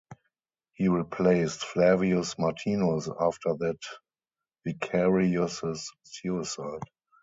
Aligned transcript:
He 0.73 0.87
replaced 0.87 1.63
Flavius 1.63 2.39
Martinus 2.39 3.07
after 3.07 3.53
that 3.59 3.77
vicarius' 4.65 5.85
suicide. 6.01 6.81